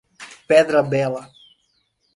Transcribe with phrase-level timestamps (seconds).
[0.47, 1.31] Pedra Bela